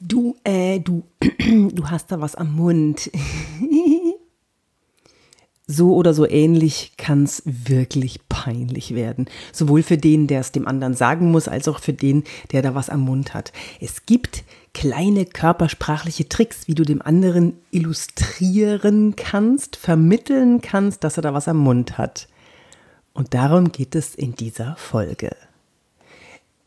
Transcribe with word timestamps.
Du, 0.00 0.36
äh, 0.44 0.80
du, 0.80 1.04
du 1.20 1.88
hast 1.88 2.12
da 2.12 2.20
was 2.20 2.34
am 2.34 2.54
Mund. 2.54 3.10
so 5.66 5.94
oder 5.94 6.14
so 6.14 6.28
ähnlich 6.28 6.92
kann 6.96 7.24
es 7.24 7.42
wirklich 7.44 8.28
peinlich 8.28 8.94
werden. 8.94 9.26
Sowohl 9.52 9.82
für 9.82 9.98
den, 9.98 10.26
der 10.26 10.40
es 10.40 10.52
dem 10.52 10.68
anderen 10.68 10.94
sagen 10.94 11.30
muss, 11.32 11.48
als 11.48 11.66
auch 11.66 11.80
für 11.80 11.92
den, 11.92 12.24
der 12.52 12.62
da 12.62 12.74
was 12.74 12.88
am 12.88 13.00
Mund 13.00 13.34
hat. 13.34 13.52
Es 13.80 14.06
gibt 14.06 14.44
kleine 14.74 15.24
körpersprachliche 15.24 16.28
Tricks, 16.28 16.68
wie 16.68 16.74
du 16.74 16.84
dem 16.84 17.02
anderen 17.02 17.54
illustrieren 17.70 19.16
kannst, 19.16 19.76
vermitteln 19.76 20.60
kannst, 20.60 21.02
dass 21.02 21.16
er 21.16 21.22
da 21.22 21.34
was 21.34 21.48
am 21.48 21.58
Mund 21.58 21.98
hat. 21.98 22.28
Und 23.12 23.34
darum 23.34 23.72
geht 23.72 23.94
es 23.94 24.14
in 24.14 24.34
dieser 24.34 24.76
Folge. 24.76 25.34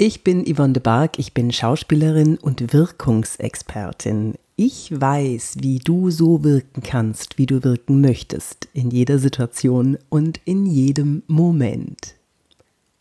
Ich 0.02 0.24
bin 0.24 0.46
Yvonne 0.46 0.72
de 0.72 0.82
Barg, 0.82 1.20
ich 1.20 1.34
bin 1.34 1.52
Schauspielerin 1.52 2.38
und 2.38 2.72
Wirkungsexpertin. 2.72 4.36
Ich 4.56 4.98
weiß, 4.98 5.58
wie 5.60 5.80
du 5.80 6.10
so 6.10 6.42
wirken 6.42 6.82
kannst, 6.82 7.38
wie 7.38 7.46
du 7.46 7.66
wirken 7.66 8.00
möchtest, 8.00 8.70
in 8.72 8.92
jeder 8.92 9.20
Situation 9.20 9.98
und 10.08 10.40
in 10.46 10.66
jedem 10.66 11.24
Moment. 11.28 12.16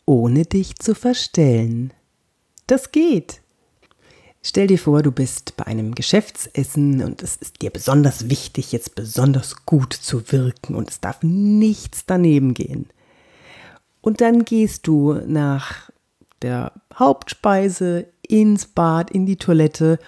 Ohne 0.05 0.43
dich 0.43 0.75
zu 0.75 0.93
verstellen. 0.93 1.93
Das 2.67 2.91
geht. 2.91 3.39
Stell 4.41 4.67
dir 4.67 4.77
vor, 4.77 5.01
du 5.01 5.13
bist 5.13 5.55
bei 5.55 5.67
einem 5.67 5.95
Geschäftsessen 5.95 7.01
und 7.01 7.23
es 7.23 7.37
ist 7.37 7.61
dir 7.61 7.69
besonders 7.69 8.29
wichtig, 8.29 8.73
jetzt 8.73 8.95
besonders 8.95 9.65
gut 9.65 9.93
zu 9.93 10.33
wirken 10.33 10.75
und 10.75 10.89
es 10.89 10.99
darf 10.99 11.23
nichts 11.23 12.05
daneben 12.05 12.53
gehen. 12.53 12.87
Und 14.01 14.19
dann 14.19 14.43
gehst 14.43 14.85
du 14.85 15.13
nach 15.25 15.89
der 16.41 16.73
Hauptspeise 16.93 18.07
ins 18.27 18.67
Bad, 18.67 19.11
in 19.11 19.25
die 19.25 19.37
Toilette 19.37 19.99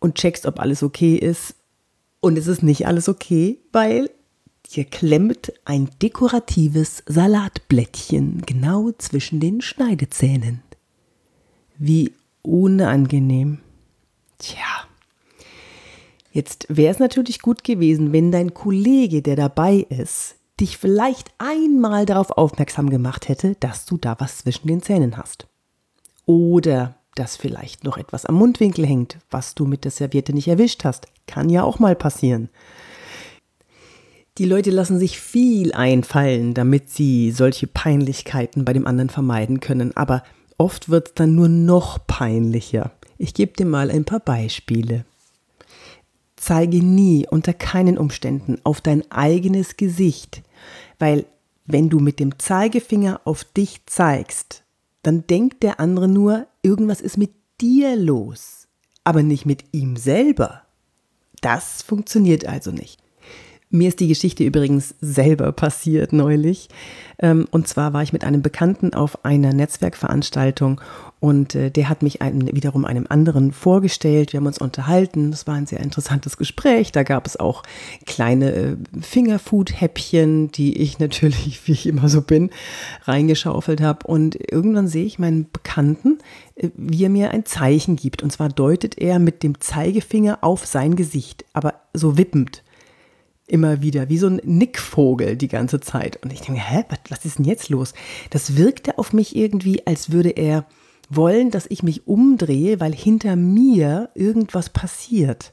und 0.00 0.16
checkst, 0.16 0.46
ob 0.46 0.60
alles 0.60 0.82
okay 0.82 1.16
ist. 1.16 1.54
Und 2.20 2.38
es 2.38 2.46
ist 2.46 2.62
nicht 2.62 2.86
alles 2.86 3.08
okay, 3.08 3.58
weil 3.72 4.10
dir 4.74 4.84
klemmt 4.84 5.52
ein 5.64 5.90
dekoratives 6.02 7.02
Salatblättchen 7.06 8.42
genau 8.46 8.92
zwischen 8.98 9.40
den 9.40 9.60
Schneidezähnen. 9.60 10.62
Wie 11.78 12.12
unangenehm. 12.42 13.58
Tja. 14.38 14.86
Jetzt 16.32 16.66
wäre 16.68 16.92
es 16.92 16.98
natürlich 16.98 17.40
gut 17.40 17.64
gewesen, 17.64 18.12
wenn 18.12 18.30
dein 18.30 18.52
Kollege, 18.52 19.22
der 19.22 19.36
dabei 19.36 19.86
ist, 19.88 20.36
dich 20.60 20.78
vielleicht 20.78 21.30
einmal 21.38 22.06
darauf 22.06 22.30
aufmerksam 22.30 22.90
gemacht 22.90 23.28
hätte, 23.28 23.56
dass 23.60 23.84
du 23.86 23.96
da 23.96 24.16
was 24.18 24.38
zwischen 24.38 24.68
den 24.68 24.82
Zähnen 24.82 25.16
hast. 25.16 25.46
Oder 26.24 26.96
dass 27.14 27.36
vielleicht 27.36 27.84
noch 27.84 27.96
etwas 27.96 28.26
am 28.26 28.36
Mundwinkel 28.36 28.86
hängt, 28.86 29.18
was 29.30 29.54
du 29.54 29.64
mit 29.66 29.84
der 29.84 29.90
Serviette 29.90 30.32
nicht 30.32 30.48
erwischt 30.48 30.84
hast. 30.84 31.08
Kann 31.26 31.48
ja 31.48 31.62
auch 31.62 31.78
mal 31.78 31.96
passieren. 31.96 32.50
Die 34.38 34.44
Leute 34.44 34.70
lassen 34.70 34.98
sich 34.98 35.18
viel 35.18 35.72
einfallen, 35.72 36.52
damit 36.52 36.90
sie 36.90 37.30
solche 37.30 37.66
Peinlichkeiten 37.66 38.66
bei 38.66 38.74
dem 38.74 38.86
anderen 38.86 39.08
vermeiden 39.08 39.60
können, 39.60 39.96
aber 39.96 40.22
oft 40.58 40.90
wird 40.90 41.08
es 41.08 41.14
dann 41.14 41.34
nur 41.34 41.48
noch 41.48 42.06
peinlicher. 42.06 42.92
Ich 43.16 43.32
gebe 43.32 43.54
dir 43.54 43.64
mal 43.64 43.90
ein 43.90 44.04
paar 44.04 44.20
Beispiele. 44.20 45.06
Zeige 46.46 46.76
nie 46.76 47.26
unter 47.28 47.52
keinen 47.52 47.98
Umständen 47.98 48.58
auf 48.62 48.80
dein 48.80 49.10
eigenes 49.10 49.76
Gesicht, 49.76 50.44
weil 51.00 51.26
wenn 51.64 51.88
du 51.88 51.98
mit 51.98 52.20
dem 52.20 52.38
Zeigefinger 52.38 53.20
auf 53.24 53.42
dich 53.42 53.84
zeigst, 53.86 54.62
dann 55.02 55.26
denkt 55.26 55.64
der 55.64 55.80
andere 55.80 56.06
nur, 56.06 56.46
irgendwas 56.62 57.00
ist 57.00 57.18
mit 57.18 57.32
dir 57.60 57.96
los, 57.96 58.68
aber 59.02 59.24
nicht 59.24 59.44
mit 59.44 59.64
ihm 59.72 59.96
selber. 59.96 60.62
Das 61.40 61.82
funktioniert 61.82 62.46
also 62.46 62.70
nicht. 62.70 63.02
Mir 63.70 63.88
ist 63.88 63.98
die 63.98 64.06
Geschichte 64.06 64.44
übrigens 64.44 64.94
selber 65.00 65.50
passiert 65.50 66.12
neulich. 66.12 66.68
Ähm, 67.18 67.48
und 67.50 67.66
zwar 67.66 67.92
war 67.92 68.02
ich 68.02 68.12
mit 68.12 68.22
einem 68.22 68.40
Bekannten 68.40 68.94
auf 68.94 69.24
einer 69.24 69.52
Netzwerkveranstaltung 69.52 70.80
und 71.18 71.56
äh, 71.56 71.70
der 71.70 71.88
hat 71.88 72.02
mich 72.02 72.22
einem, 72.22 72.46
wiederum 72.54 72.84
einem 72.84 73.06
anderen 73.08 73.50
vorgestellt. 73.50 74.32
Wir 74.32 74.38
haben 74.38 74.46
uns 74.46 74.58
unterhalten. 74.58 75.32
Das 75.32 75.48
war 75.48 75.54
ein 75.54 75.66
sehr 75.66 75.80
interessantes 75.80 76.36
Gespräch. 76.36 76.92
Da 76.92 77.02
gab 77.02 77.26
es 77.26 77.40
auch 77.40 77.64
kleine 78.04 78.52
äh, 78.52 78.76
Fingerfood-Häppchen, 79.00 80.52
die 80.52 80.76
ich 80.76 80.98
natürlich, 81.00 81.66
wie 81.66 81.72
ich 81.72 81.86
immer 81.88 82.08
so 82.08 82.22
bin, 82.22 82.50
reingeschaufelt 83.02 83.80
habe. 83.80 84.06
Und 84.06 84.36
irgendwann 84.52 84.86
sehe 84.86 85.06
ich 85.06 85.18
meinen 85.18 85.50
Bekannten, 85.50 86.18
äh, 86.54 86.68
wie 86.76 87.04
er 87.04 87.10
mir 87.10 87.32
ein 87.32 87.46
Zeichen 87.46 87.96
gibt. 87.96 88.22
Und 88.22 88.30
zwar 88.30 88.48
deutet 88.48 88.98
er 88.98 89.18
mit 89.18 89.42
dem 89.42 89.60
Zeigefinger 89.60 90.38
auf 90.42 90.66
sein 90.66 90.94
Gesicht, 90.94 91.44
aber 91.52 91.74
so 91.94 92.16
wippend 92.16 92.62
immer 93.46 93.82
wieder, 93.82 94.08
wie 94.08 94.18
so 94.18 94.26
ein 94.26 94.40
Nickvogel 94.44 95.36
die 95.36 95.48
ganze 95.48 95.80
Zeit. 95.80 96.22
Und 96.22 96.32
ich 96.32 96.40
denke, 96.40 96.60
hä, 96.60 96.84
was 97.08 97.24
ist 97.24 97.38
denn 97.38 97.44
jetzt 97.44 97.68
los? 97.68 97.94
Das 98.30 98.56
wirkte 98.56 98.98
auf 98.98 99.12
mich 99.12 99.36
irgendwie, 99.36 99.86
als 99.86 100.10
würde 100.10 100.30
er 100.30 100.66
wollen, 101.08 101.50
dass 101.50 101.66
ich 101.68 101.82
mich 101.82 102.06
umdrehe, 102.06 102.80
weil 102.80 102.92
hinter 102.92 103.36
mir 103.36 104.10
irgendwas 104.14 104.70
passiert. 104.70 105.52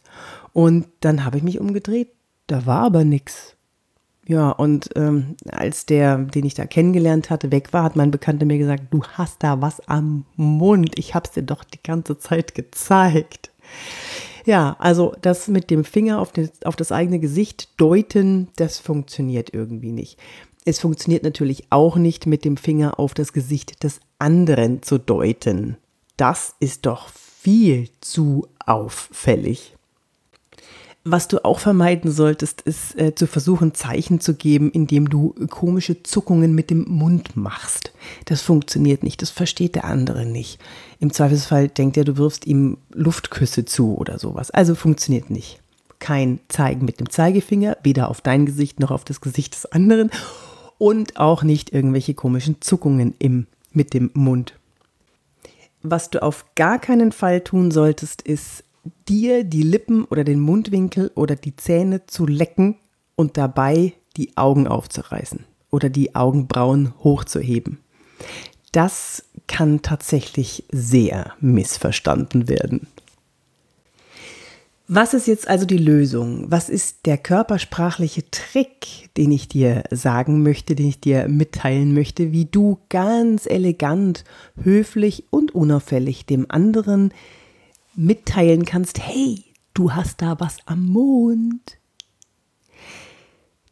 Und 0.52 0.88
dann 1.02 1.26
habe 1.26 1.38
ich 1.38 1.44
mich 1.44 1.60
umgedreht, 1.60 2.10
da 2.48 2.66
war 2.66 2.84
aber 2.84 3.04
nichts. 3.04 3.56
Ja, 4.26 4.52
und 4.52 4.90
ähm, 4.96 5.36
als 5.52 5.86
der, 5.86 6.18
den 6.18 6.46
ich 6.46 6.54
da 6.54 6.66
kennengelernt 6.66 7.30
hatte, 7.30 7.52
weg 7.52 7.74
war, 7.74 7.84
hat 7.84 7.98
mein 7.98 8.12
Bekannter 8.12 8.46
mir 8.46 8.58
gesagt, 8.58 8.86
du 8.92 9.04
hast 9.04 9.44
da 9.44 9.62
was 9.62 9.86
am 9.88 10.26
Mund. 10.38 10.98
Ich 10.98 11.14
habe 11.14 11.28
es 11.28 11.34
dir 11.34 11.44
doch 11.44 11.64
die 11.66 11.84
ganze 11.84 12.18
Zeit 12.18 12.56
gezeigt. 12.56 13.52
Ja, 14.46 14.76
also 14.80 15.14
das 15.22 15.48
mit 15.48 15.70
dem 15.70 15.84
Finger 15.84 16.20
auf, 16.20 16.32
den, 16.32 16.50
auf 16.66 16.76
das 16.76 16.92
eigene 16.92 17.20
Gesicht 17.20 17.80
deuten, 17.80 18.50
das 18.56 18.80
funktioniert 18.80 19.54
irgendwie 19.54 19.92
nicht. 19.92 20.20
Es 20.66 20.80
funktioniert 20.80 21.24
natürlich 21.24 21.66
auch 21.70 21.98
nicht 21.98 22.26
mit 22.26 22.46
dem 22.46 22.58
Finger 22.58 23.00
auf 23.00 23.14
das 23.14 23.34
Gesicht 23.34 23.84
des 23.84 24.00
anderen 24.20 24.82
zu 24.82 24.98
deuten. 24.98 25.78
Das 26.18 26.56
ist 26.60 26.86
doch 26.86 27.10
viel 27.10 27.90
zu 28.00 28.48
auffällig. 28.66 29.76
Was 31.06 31.28
du 31.28 31.44
auch 31.44 31.60
vermeiden 31.60 32.12
solltest, 32.12 32.62
ist 32.62 32.98
äh, 32.98 33.14
zu 33.14 33.28
versuchen, 33.28 33.74
Zeichen 33.74 34.22
zu 34.22 34.36
geben, 34.36 34.72
indem 34.72 35.10
du 35.10 35.36
komische 35.50 36.02
Zuckungen 36.02 36.56
mit 36.56 36.70
dem 36.70 36.86
Mund 36.88 37.36
machst. 37.36 37.92
Das 38.26 38.42
funktioniert 38.42 39.04
nicht, 39.04 39.22
das 39.22 39.30
versteht 39.30 39.76
der 39.76 39.84
andere 39.84 40.26
nicht. 40.26 40.60
Im 41.02 41.12
Zweifelsfall 41.12 41.68
denkt 41.68 41.98
er, 41.98 42.06
du 42.06 42.16
wirfst 42.16 42.48
ihm 42.48 42.78
Luftküsse 42.94 43.66
zu 43.66 43.98
oder 43.98 44.18
sowas. 44.18 44.50
Also 44.50 44.76
funktioniert 44.76 45.30
nicht. 45.30 45.60
Kein 46.00 46.40
Zeigen 46.48 46.86
mit 46.86 47.02
dem 47.02 47.10
Zeigefinger, 47.10 47.78
weder 47.84 48.10
auf 48.10 48.22
dein 48.22 48.46
Gesicht 48.46 48.80
noch 48.80 48.92
auf 48.92 49.04
das 49.04 49.20
Gesicht 49.20 49.56
des 49.56 49.66
anderen 49.66 50.10
und 50.78 51.18
auch 51.18 51.44
nicht 51.44 51.74
irgendwelche 51.74 52.14
komischen 52.14 52.62
Zuckungen 52.62 53.14
im, 53.20 53.48
mit 53.74 53.94
dem 53.94 54.10
Mund. 54.14 54.54
Was 55.82 56.10
du 56.10 56.24
auf 56.24 56.46
gar 56.56 56.80
keinen 56.80 57.12
Fall 57.12 57.42
tun 57.42 57.72
solltest, 57.72 58.22
ist 58.22 58.64
dir 59.08 59.44
die 59.44 59.64
Lippen 59.64 60.06
oder 60.06 60.24
den 60.24 60.40
Mundwinkel 60.40 61.12
oder 61.16 61.36
die 61.36 61.56
Zähne 61.56 62.06
zu 62.06 62.26
lecken 62.26 62.78
und 63.16 63.38
dabei 63.38 63.94
die 64.18 64.38
Augen 64.38 64.68
aufzureißen 64.68 65.46
oder 65.70 65.90
die 65.90 66.16
Augenbrauen 66.16 66.94
hochzuheben. 67.00 67.80
Das 68.72 69.26
kann 69.48 69.82
tatsächlich 69.82 70.66
sehr 70.72 71.34
missverstanden 71.40 72.50
werden. 72.50 72.88
Was 74.88 75.14
ist 75.14 75.28
jetzt 75.28 75.48
also 75.48 75.66
die 75.66 75.78
Lösung? 75.78 76.46
Was 76.52 76.70
ist 76.70 77.06
der 77.06 77.18
körpersprachliche 77.18 78.30
Trick, 78.32 79.10
den 79.16 79.32
ich 79.32 79.48
dir 79.48 79.84
sagen 79.92 80.44
möchte, 80.44 80.76
den 80.76 80.88
ich 80.88 81.00
dir 81.00 81.30
mitteilen 81.30 81.94
möchte, 81.94 82.32
wie 82.34 82.46
du 82.46 82.80
ganz 82.90 83.46
elegant, 83.46 84.26
höflich 84.62 85.24
und 85.30 85.56
unauffällig 85.56 86.26
dem 86.26 86.46
anderen 86.50 87.14
mitteilen 87.96 88.66
kannst, 88.66 89.00
hey, 89.00 89.44
du 89.74 89.94
hast 89.94 90.22
da 90.22 90.40
was 90.40 90.58
am 90.66 90.86
Mond. 90.86 91.78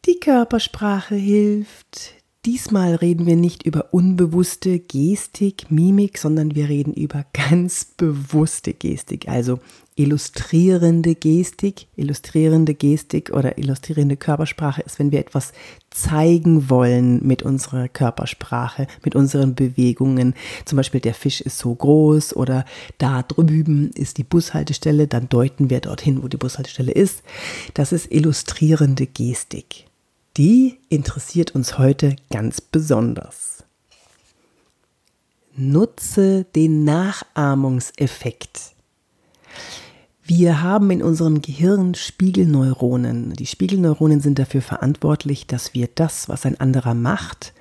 Die 0.06 0.20
Körpersprache 0.20 1.16
hilft. 1.16 2.21
Diesmal 2.44 2.96
reden 2.96 3.28
wir 3.28 3.36
nicht 3.36 3.68
über 3.68 3.94
unbewusste 3.94 4.80
Gestik, 4.80 5.70
Mimik, 5.70 6.18
sondern 6.18 6.56
wir 6.56 6.70
reden 6.70 6.92
über 6.92 7.24
ganz 7.34 7.86
bewusste 7.86 8.74
Gestik, 8.74 9.28
also 9.28 9.60
illustrierende 9.94 11.14
Gestik. 11.14 11.86
Illustrierende 11.96 12.74
Gestik 12.74 13.30
oder 13.32 13.60
illustrierende 13.60 14.18
Körpersprache 14.18 14.82
ist, 14.82 14.98
wenn 14.98 15.12
wir 15.12 15.20
etwas 15.20 15.54
zeigen 15.92 16.72
wollen 16.72 17.24
mit 17.24 17.44
unserer 17.44 17.88
Körpersprache, 17.88 18.88
mit 19.06 19.16
unseren 19.16 19.54
Bewegungen. 19.54 20.34
Zum 20.66 20.78
Beispiel 20.78 21.02
der 21.02 21.14
Fisch 21.14 21.42
ist 21.42 21.60
so 21.60 21.76
groß 21.76 22.36
oder 22.36 22.66
da 22.98 23.22
drüben 23.22 23.92
ist 23.92 24.18
die 24.18 24.24
Bushaltestelle, 24.24 25.06
dann 25.08 25.30
deuten 25.30 25.70
wir 25.70 25.80
dorthin, 25.80 26.24
wo 26.24 26.28
die 26.28 26.38
Bushaltestelle 26.38 26.92
ist. 26.92 27.22
Das 27.76 27.92
ist 27.92 28.12
illustrierende 28.12 29.06
Gestik. 29.06 29.91
Die 30.38 30.78
interessiert 30.88 31.56
uns 31.56 31.78
heute 31.78 32.16
ganz 32.30 32.62
besonders. 32.62 33.66
Nutze 35.58 36.46
den 36.56 36.86
Nachahmungseffekt. 36.86 38.72
Wir 40.24 40.62
haben 40.62 40.90
in 40.90 41.04
unserem 41.04 41.42
Gehirn 41.42 41.96
Spiegelneuronen. 41.96 43.34
Die 43.34 43.46
Spiegelneuronen 43.46 44.22
sind 44.22 44.40
dafür 44.40 44.62
verantwortlich, 44.62 45.48
dass 45.48 45.74
wir 45.74 45.90
das, 45.94 46.30
was 46.30 46.46
ein 46.46 46.58
anderer 46.58 46.94
macht, 46.94 47.54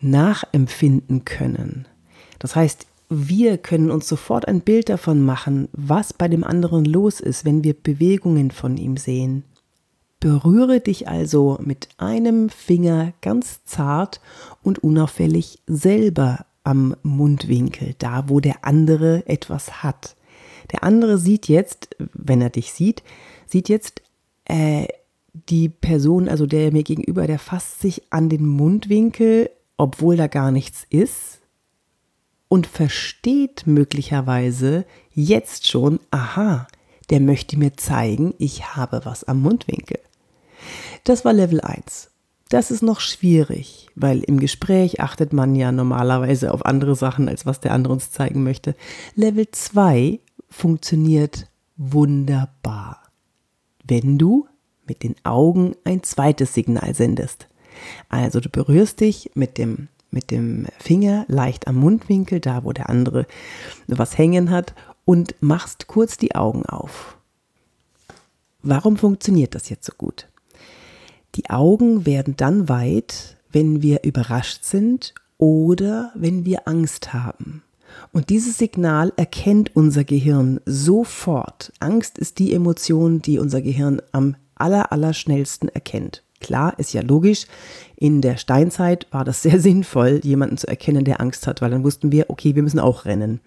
nachempfinden 0.00 1.26
können. 1.26 1.86
Das 2.38 2.56
heißt, 2.56 2.86
wir 3.10 3.58
können 3.58 3.90
uns 3.90 4.08
sofort 4.08 4.48
ein 4.48 4.62
Bild 4.62 4.88
davon 4.88 5.22
machen, 5.22 5.68
was 5.72 6.14
bei 6.14 6.28
dem 6.28 6.42
anderen 6.42 6.86
los 6.86 7.20
ist, 7.20 7.44
wenn 7.44 7.62
wir 7.62 7.74
Bewegungen 7.74 8.50
von 8.50 8.78
ihm 8.78 8.96
sehen. 8.96 9.44
Berühre 10.24 10.80
dich 10.80 11.06
also 11.06 11.58
mit 11.62 11.90
einem 11.98 12.48
Finger 12.48 13.12
ganz 13.20 13.62
zart 13.66 14.22
und 14.62 14.78
unauffällig 14.78 15.58
selber 15.66 16.46
am 16.62 16.96
Mundwinkel, 17.02 17.94
da 17.98 18.30
wo 18.30 18.40
der 18.40 18.64
andere 18.64 19.28
etwas 19.28 19.82
hat. 19.82 20.16
Der 20.72 20.82
andere 20.82 21.18
sieht 21.18 21.46
jetzt, 21.48 21.94
wenn 22.14 22.40
er 22.40 22.48
dich 22.48 22.72
sieht, 22.72 23.02
sieht 23.46 23.68
jetzt 23.68 24.00
äh, 24.46 24.86
die 25.50 25.68
Person, 25.68 26.30
also 26.30 26.46
der 26.46 26.72
mir 26.72 26.84
gegenüber, 26.84 27.26
der 27.26 27.38
fasst 27.38 27.82
sich 27.82 28.04
an 28.08 28.30
den 28.30 28.46
Mundwinkel, 28.46 29.50
obwohl 29.76 30.16
da 30.16 30.26
gar 30.26 30.50
nichts 30.50 30.86
ist 30.88 31.40
und 32.48 32.66
versteht 32.66 33.66
möglicherweise 33.66 34.86
jetzt 35.12 35.66
schon, 35.66 36.00
aha, 36.10 36.66
der 37.10 37.20
möchte 37.20 37.58
mir 37.58 37.76
zeigen, 37.76 38.32
ich 38.38 38.74
habe 38.74 39.02
was 39.04 39.24
am 39.24 39.42
Mundwinkel. 39.42 39.98
Das 41.04 41.24
war 41.24 41.32
Level 41.32 41.60
1. 41.60 42.10
Das 42.48 42.70
ist 42.70 42.82
noch 42.82 43.00
schwierig, 43.00 43.88
weil 43.94 44.20
im 44.20 44.38
Gespräch 44.38 45.00
achtet 45.00 45.32
man 45.32 45.54
ja 45.54 45.72
normalerweise 45.72 46.52
auf 46.52 46.64
andere 46.64 46.94
Sachen, 46.94 47.28
als 47.28 47.46
was 47.46 47.60
der 47.60 47.72
andere 47.72 47.94
uns 47.94 48.10
zeigen 48.10 48.42
möchte. 48.44 48.76
Level 49.14 49.50
2 49.50 50.20
funktioniert 50.50 51.48
wunderbar, 51.76 53.02
wenn 53.84 54.18
du 54.18 54.46
mit 54.86 55.02
den 55.02 55.16
Augen 55.24 55.74
ein 55.84 56.02
zweites 56.02 56.54
Signal 56.54 56.94
sendest. 56.94 57.48
Also 58.08 58.40
du 58.40 58.48
berührst 58.48 59.00
dich 59.00 59.30
mit 59.34 59.58
dem, 59.58 59.88
mit 60.10 60.30
dem 60.30 60.66
Finger 60.78 61.24
leicht 61.28 61.66
am 61.66 61.76
Mundwinkel, 61.76 62.40
da 62.40 62.62
wo 62.64 62.72
der 62.72 62.88
andere 62.88 63.26
was 63.86 64.16
hängen 64.16 64.50
hat, 64.50 64.74
und 65.04 65.34
machst 65.40 65.86
kurz 65.86 66.16
die 66.16 66.34
Augen 66.34 66.64
auf. 66.66 67.18
Warum 68.62 68.96
funktioniert 68.96 69.54
das 69.54 69.68
jetzt 69.68 69.86
so 69.86 69.92
gut? 69.96 70.28
Die 71.34 71.50
Augen 71.50 72.06
werden 72.06 72.36
dann 72.36 72.68
weit, 72.68 73.36
wenn 73.50 73.82
wir 73.82 74.04
überrascht 74.04 74.64
sind 74.64 75.14
oder 75.36 76.12
wenn 76.14 76.44
wir 76.44 76.68
Angst 76.68 77.12
haben. 77.12 77.62
Und 78.12 78.30
dieses 78.30 78.58
Signal 78.58 79.12
erkennt 79.16 79.74
unser 79.74 80.04
Gehirn 80.04 80.60
sofort. 80.64 81.72
Angst 81.80 82.18
ist 82.18 82.38
die 82.38 82.52
Emotion, 82.52 83.20
die 83.20 83.38
unser 83.38 83.62
Gehirn 83.62 84.00
am 84.12 84.36
aller, 84.54 84.92
aller 84.92 85.12
schnellsten 85.12 85.68
erkennt. 85.68 86.22
Klar, 86.40 86.78
ist 86.78 86.92
ja 86.92 87.02
logisch. 87.02 87.46
In 87.96 88.20
der 88.20 88.36
Steinzeit 88.36 89.06
war 89.10 89.24
das 89.24 89.42
sehr 89.42 89.60
sinnvoll, 89.68 90.20
jemanden 90.22 90.56
zu 90.56 90.68
erkennen, 90.68 91.04
der 91.04 91.20
Angst 91.20 91.46
hat, 91.46 91.62
weil 91.62 91.70
dann 91.70 91.84
wussten 91.84 92.12
wir, 92.12 92.30
okay, 92.30 92.54
wir 92.54 92.62
müssen 92.62 92.80
auch 92.80 93.04
rennen. 93.04 93.40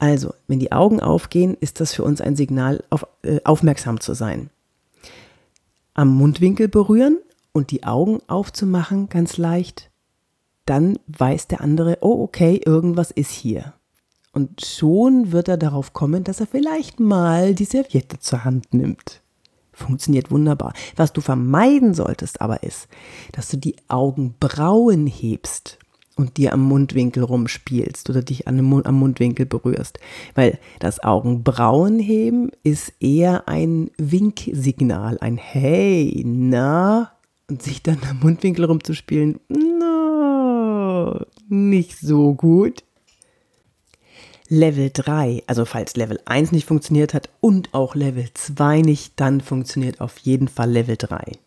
Also, 0.00 0.34
wenn 0.46 0.60
die 0.60 0.72
Augen 0.72 1.00
aufgehen, 1.00 1.56
ist 1.60 1.80
das 1.80 1.92
für 1.92 2.04
uns 2.04 2.20
ein 2.20 2.36
Signal, 2.36 2.84
auf, 2.90 3.06
äh, 3.22 3.40
aufmerksam 3.44 4.00
zu 4.00 4.14
sein 4.14 4.50
am 5.98 6.14
Mundwinkel 6.14 6.68
berühren 6.68 7.18
und 7.50 7.72
die 7.72 7.82
Augen 7.82 8.20
aufzumachen, 8.28 9.08
ganz 9.08 9.36
leicht, 9.36 9.90
dann 10.64 10.96
weiß 11.08 11.48
der 11.48 11.60
andere, 11.60 11.98
oh 12.02 12.22
okay, 12.22 12.60
irgendwas 12.64 13.10
ist 13.10 13.32
hier. 13.32 13.74
Und 14.32 14.64
schon 14.64 15.32
wird 15.32 15.48
er 15.48 15.56
darauf 15.56 15.94
kommen, 15.94 16.22
dass 16.22 16.38
er 16.38 16.46
vielleicht 16.46 17.00
mal 17.00 17.52
die 17.52 17.64
Serviette 17.64 18.20
zur 18.20 18.44
Hand 18.44 18.72
nimmt. 18.72 19.22
Funktioniert 19.72 20.30
wunderbar. 20.30 20.72
Was 20.94 21.12
du 21.12 21.20
vermeiden 21.20 21.94
solltest 21.94 22.40
aber 22.40 22.62
ist, 22.62 22.86
dass 23.32 23.48
du 23.48 23.56
die 23.56 23.74
Augenbrauen 23.88 25.08
hebst 25.08 25.80
und 26.18 26.36
dir 26.36 26.52
am 26.52 26.60
Mundwinkel 26.60 27.22
rumspielst 27.22 28.10
oder 28.10 28.22
dich 28.22 28.48
an 28.48 28.58
am 28.58 28.94
Mundwinkel 28.96 29.46
berührst. 29.46 30.00
Weil 30.34 30.58
das 30.80 31.02
Augenbrauenheben 31.02 32.50
ist 32.64 32.92
eher 33.00 33.48
ein 33.48 33.90
Winksignal, 33.96 35.18
ein 35.20 35.36
Hey, 35.36 36.22
na, 36.26 37.12
und 37.48 37.62
sich 37.62 37.82
dann 37.82 37.98
am 38.10 38.18
Mundwinkel 38.20 38.64
rumzuspielen, 38.64 39.38
no, 39.48 41.20
nicht 41.48 41.98
so 41.98 42.34
gut. 42.34 42.82
Level 44.50 44.90
3, 44.92 45.44
also 45.46 45.66
falls 45.66 45.94
Level 45.94 46.18
1 46.24 46.52
nicht 46.52 46.66
funktioniert 46.66 47.12
hat 47.14 47.28
und 47.40 47.74
auch 47.74 47.94
Level 47.94 48.28
2 48.32 48.80
nicht, 48.80 49.12
dann 49.16 49.42
funktioniert 49.42 50.00
auf 50.00 50.18
jeden 50.18 50.48
Fall 50.48 50.70
Level 50.70 50.96
3 50.96 51.38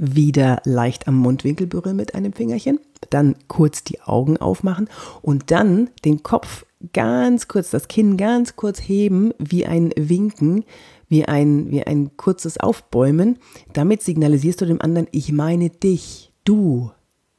wieder 0.00 0.62
leicht 0.64 1.06
am 1.06 1.16
Mundwinkel 1.16 1.66
berühren 1.66 1.96
mit 1.96 2.14
einem 2.14 2.32
Fingerchen, 2.32 2.80
dann 3.10 3.36
kurz 3.48 3.84
die 3.84 4.00
Augen 4.00 4.38
aufmachen 4.38 4.88
und 5.20 5.50
dann 5.50 5.90
den 6.04 6.22
Kopf 6.22 6.64
ganz 6.94 7.46
kurz, 7.46 7.70
das 7.70 7.88
Kinn 7.88 8.16
ganz 8.16 8.56
kurz 8.56 8.80
heben, 8.80 9.32
wie 9.38 9.66
ein 9.66 9.92
Winken, 9.96 10.64
wie 11.08 11.26
ein, 11.26 11.70
wie 11.70 11.82
ein 11.82 12.16
kurzes 12.16 12.58
Aufbäumen. 12.58 13.38
Damit 13.74 14.02
signalisierst 14.02 14.62
du 14.62 14.64
dem 14.64 14.80
anderen, 14.80 15.06
ich 15.12 15.32
meine 15.32 15.68
dich, 15.68 16.32
du 16.44 16.90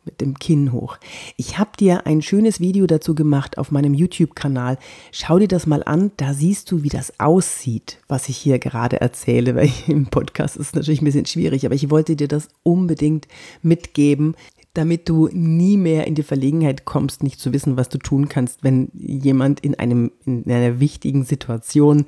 mit 0.05 0.21
dem 0.21 0.37
Kinn 0.37 0.71
hoch. 0.71 0.97
Ich 1.37 1.57
habe 1.57 1.71
dir 1.79 2.07
ein 2.07 2.21
schönes 2.21 2.59
Video 2.59 2.87
dazu 2.87 3.13
gemacht 3.13 3.57
auf 3.57 3.71
meinem 3.71 3.93
YouTube-Kanal. 3.93 4.77
Schau 5.11 5.39
dir 5.39 5.47
das 5.47 5.67
mal 5.67 5.83
an, 5.83 6.11
da 6.17 6.33
siehst 6.33 6.71
du, 6.71 6.83
wie 6.83 6.89
das 6.89 7.19
aussieht, 7.19 7.99
was 8.07 8.29
ich 8.29 8.37
hier 8.37 8.59
gerade 8.59 8.99
erzähle, 8.99 9.55
weil 9.55 9.69
im 9.87 10.07
Podcast 10.07 10.57
ist 10.57 10.67
es 10.67 10.75
natürlich 10.75 11.01
ein 11.01 11.05
bisschen 11.05 11.25
schwierig, 11.25 11.65
aber 11.65 11.75
ich 11.75 11.89
wollte 11.89 12.15
dir 12.15 12.27
das 12.27 12.49
unbedingt 12.63 13.27
mitgeben, 13.61 14.35
damit 14.73 15.09
du 15.09 15.27
nie 15.31 15.77
mehr 15.77 16.07
in 16.07 16.15
die 16.15 16.23
Verlegenheit 16.23 16.85
kommst, 16.85 17.23
nicht 17.23 17.39
zu 17.39 17.53
wissen, 17.53 17.77
was 17.77 17.89
du 17.89 17.97
tun 17.97 18.29
kannst, 18.29 18.63
wenn 18.63 18.89
jemand 18.93 19.59
in, 19.59 19.75
einem, 19.75 20.11
in 20.25 20.49
einer 20.49 20.79
wichtigen 20.79 21.25
Situation 21.25 22.05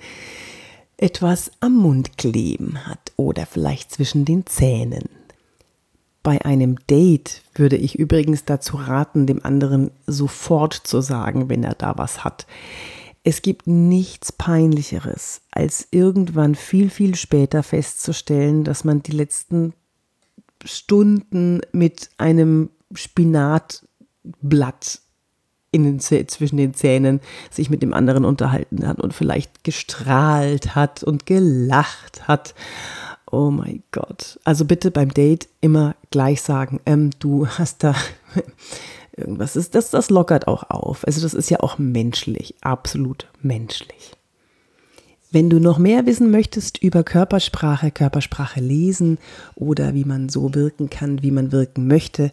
etwas 0.97 1.51
am 1.59 1.75
Mund 1.75 2.17
kleben 2.17 2.85
hat 2.85 3.11
oder 3.17 3.45
vielleicht 3.45 3.91
zwischen 3.91 4.23
den 4.23 4.45
Zähnen. 4.45 5.09
Bei 6.23 6.43
einem 6.45 6.77
Date 6.87 7.41
würde 7.53 7.75
ich 7.75 7.99
übrigens 7.99 8.45
dazu 8.45 8.77
raten, 8.77 9.27
dem 9.27 9.43
anderen 9.43 9.91
sofort 10.07 10.73
zu 10.73 11.01
sagen, 11.01 11.49
wenn 11.49 11.65
er 11.65 11.75
da 11.75 11.97
was 11.97 12.23
hat. 12.23 12.47
Es 13.25 13.41
gibt 13.41 13.67
nichts 13.67 14.31
Peinlicheres, 14.31 15.41
als 15.51 15.89
irgendwann 15.91 16.55
viel, 16.55 16.89
viel 16.89 17.15
später 17.15 17.61
festzustellen, 17.61 18.63
dass 18.63 18.85
man 18.85 19.03
die 19.03 19.11
letzten 19.11 19.73
Stunden 20.63 21.59
mit 21.73 22.09
einem 22.17 22.69
Spinatblatt 22.93 25.01
in 25.71 25.83
den 25.83 25.99
zwischen 25.99 26.57
den 26.57 26.73
Zähnen 26.73 27.19
sich 27.49 27.69
mit 27.69 27.81
dem 27.81 27.93
anderen 27.93 28.25
unterhalten 28.25 28.87
hat 28.87 29.01
und 29.01 29.13
vielleicht 29.13 29.63
gestrahlt 29.63 30.75
hat 30.75 31.03
und 31.03 31.25
gelacht 31.25 32.27
hat 32.27 32.53
Oh 33.33 33.49
mein 33.49 33.81
Gott. 33.89 34.39
Also 34.43 34.63
bitte 34.63 34.91
beim 34.91 35.11
Date 35.11 35.49
immer 35.59 35.95
gleich 36.11 36.43
sagen, 36.43 36.79
ähm, 36.85 37.09
du 37.17 37.47
hast 37.47 37.83
da 37.83 37.95
irgendwas. 39.17 39.55
Ist, 39.55 39.73
das, 39.73 39.89
das 39.89 40.11
lockert 40.11 40.47
auch 40.47 40.69
auf. 40.69 41.03
Also 41.07 41.19
das 41.19 41.33
ist 41.33 41.49
ja 41.49 41.59
auch 41.61 41.79
menschlich, 41.79 42.53
absolut 42.61 43.25
menschlich. 43.41 44.11
Wenn 45.31 45.49
du 45.49 45.59
noch 45.59 45.79
mehr 45.79 46.05
wissen 46.05 46.29
möchtest 46.29 46.77
über 46.83 47.01
Körpersprache, 47.03 47.89
Körpersprache 47.89 48.59
lesen 48.59 49.17
oder 49.55 49.95
wie 49.95 50.05
man 50.05 50.29
so 50.29 50.53
wirken 50.53 50.91
kann, 50.91 51.23
wie 51.23 51.31
man 51.31 51.51
wirken 51.51 51.87
möchte, 51.87 52.31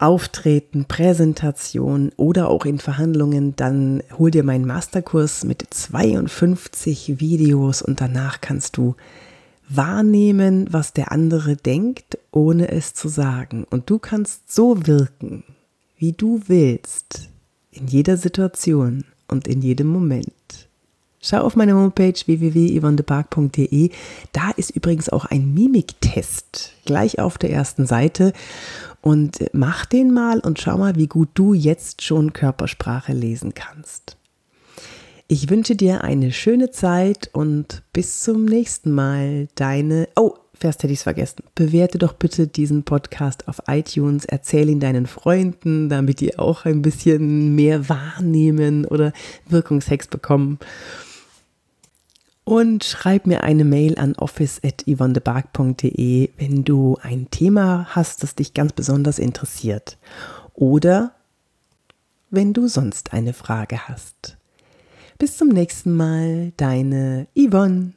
Auftreten, 0.00 0.86
Präsentation 0.86 2.10
oder 2.16 2.48
auch 2.48 2.64
in 2.64 2.80
Verhandlungen, 2.80 3.54
dann 3.54 4.02
hol 4.18 4.32
dir 4.32 4.42
meinen 4.42 4.66
Masterkurs 4.66 5.44
mit 5.44 5.62
52 5.70 7.20
Videos 7.20 7.80
und 7.80 8.00
danach 8.00 8.40
kannst 8.40 8.76
du 8.76 8.96
wahrnehmen, 9.70 10.66
was 10.70 10.92
der 10.92 11.12
andere 11.12 11.56
denkt, 11.56 12.18
ohne 12.32 12.70
es 12.70 12.94
zu 12.94 13.08
sagen. 13.08 13.64
Und 13.70 13.88
du 13.88 13.98
kannst 13.98 14.52
so 14.52 14.86
wirken, 14.86 15.44
wie 15.96 16.12
du 16.12 16.42
willst, 16.46 17.28
in 17.70 17.86
jeder 17.86 18.16
Situation 18.16 19.04
und 19.28 19.46
in 19.46 19.62
jedem 19.62 19.86
Moment. 19.86 20.32
Schau 21.22 21.42
auf 21.42 21.54
meine 21.54 21.74
Homepage 21.74 22.14
www.yvonnepark.de. 22.14 23.90
Da 24.32 24.50
ist 24.56 24.70
übrigens 24.70 25.10
auch 25.10 25.26
ein 25.26 25.52
Mimiktest 25.52 26.72
gleich 26.86 27.18
auf 27.18 27.36
der 27.36 27.50
ersten 27.50 27.86
Seite. 27.86 28.32
Und 29.02 29.38
mach 29.52 29.84
den 29.84 30.12
mal 30.12 30.40
und 30.40 30.60
schau 30.60 30.78
mal, 30.78 30.96
wie 30.96 31.08
gut 31.08 31.28
du 31.34 31.52
jetzt 31.52 32.02
schon 32.02 32.32
Körpersprache 32.32 33.12
lesen 33.12 33.52
kannst. 33.54 34.16
Ich 35.32 35.48
wünsche 35.48 35.76
dir 35.76 36.02
eine 36.02 36.32
schöne 36.32 36.72
Zeit 36.72 37.30
und 37.32 37.84
bis 37.92 38.24
zum 38.24 38.46
nächsten 38.46 38.90
Mal. 38.90 39.46
Deine. 39.54 40.08
Oh, 40.16 40.34
fast 40.54 40.82
hätte 40.82 40.92
ich 40.92 40.98
es 40.98 41.04
vergessen. 41.04 41.44
Bewerte 41.54 41.98
doch 41.98 42.14
bitte 42.14 42.48
diesen 42.48 42.82
Podcast 42.82 43.46
auf 43.46 43.62
iTunes, 43.68 44.24
erzähle 44.24 44.72
ihn 44.72 44.80
deinen 44.80 45.06
Freunden, 45.06 45.88
damit 45.88 46.18
die 46.18 46.36
auch 46.36 46.64
ein 46.64 46.82
bisschen 46.82 47.54
mehr 47.54 47.88
wahrnehmen 47.88 48.86
oder 48.86 49.12
Wirkungsex 49.48 50.08
bekommen. 50.08 50.58
Und 52.42 52.82
schreib 52.82 53.28
mir 53.28 53.44
eine 53.44 53.64
Mail 53.64 53.98
an 53.98 54.16
office.yvonnebark.de, 54.16 56.30
wenn 56.38 56.64
du 56.64 56.98
ein 57.02 57.30
Thema 57.30 57.86
hast, 57.90 58.24
das 58.24 58.34
dich 58.34 58.52
ganz 58.52 58.72
besonders 58.72 59.20
interessiert. 59.20 59.96
Oder 60.54 61.12
wenn 62.30 62.52
du 62.52 62.66
sonst 62.66 63.12
eine 63.12 63.32
Frage 63.32 63.86
hast. 63.86 64.39
Bis 65.20 65.36
zum 65.36 65.48
nächsten 65.48 65.94
Mal, 65.96 66.54
deine 66.56 67.28
Yvonne. 67.36 67.92